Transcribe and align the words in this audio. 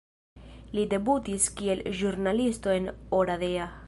Li 0.77 0.85
debutis 0.93 1.45
kiel 1.59 1.83
ĵurnalisto 2.01 2.77
en 2.79 2.91
Oradea. 3.19 3.69